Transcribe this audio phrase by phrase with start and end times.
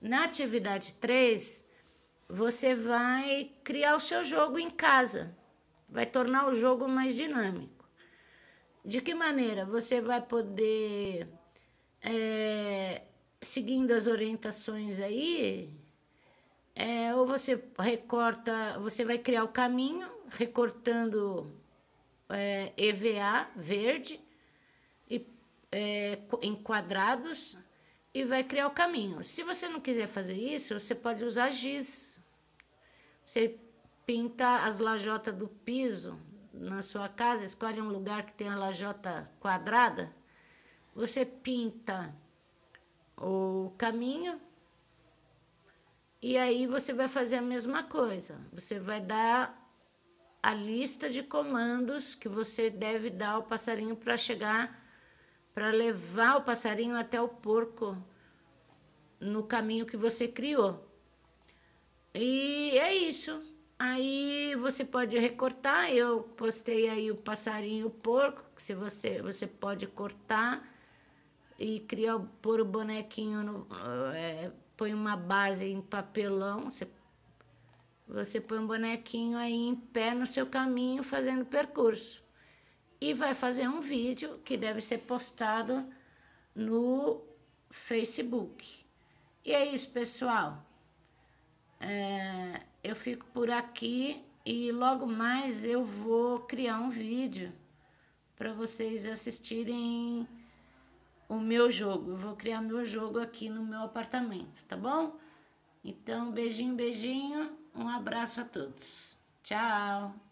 [0.00, 1.62] Na atividade 3,
[2.26, 5.36] você vai criar o seu jogo em casa,
[5.86, 7.86] vai tornar o jogo mais dinâmico.
[8.82, 9.66] De que maneira?
[9.66, 11.28] Você vai poder,
[12.00, 13.02] é,
[13.42, 15.70] seguindo as orientações aí,
[16.74, 21.54] é, ou você recorta, você vai criar o caminho, recortando
[22.30, 24.18] é, EVA verde
[25.10, 25.26] e,
[25.70, 27.58] é, em quadrados
[28.12, 29.24] e vai criar o caminho.
[29.24, 32.10] Se você não quiser fazer isso, você pode usar giz
[33.30, 33.56] você
[34.04, 36.18] pinta as lajotas do piso
[36.52, 40.12] na sua casa, escolhe um lugar que tenha lajota quadrada,
[40.92, 42.12] você pinta
[43.16, 44.40] o caminho
[46.20, 48.36] e aí você vai fazer a mesma coisa.
[48.52, 49.56] Você vai dar
[50.42, 54.76] a lista de comandos que você deve dar ao passarinho para chegar,
[55.54, 57.96] para levar o passarinho até o porco
[59.18, 60.86] no caminho que você criou.
[62.14, 63.42] E é isso.
[63.78, 65.90] Aí você pode recortar.
[65.90, 70.68] Eu postei aí o passarinho o porco, que se você você pode cortar
[71.58, 73.66] e criar pôr o bonequinho no,
[74.14, 76.86] é, põe uma base em papelão, você
[78.08, 82.22] você põe um bonequinho aí em pé no seu caminho fazendo percurso.
[83.00, 85.86] E vai fazer um vídeo que deve ser postado
[86.54, 87.22] no
[87.70, 88.66] Facebook.
[89.44, 90.62] E é isso, pessoal.
[91.80, 97.52] É, eu fico por aqui e logo mais eu vou criar um vídeo
[98.36, 100.28] para vocês assistirem
[101.28, 102.12] o meu jogo.
[102.12, 105.16] Eu vou criar meu jogo aqui no meu apartamento, tá bom?
[105.84, 109.16] Então, beijinho, beijinho, um abraço a todos.
[109.42, 110.29] Tchau!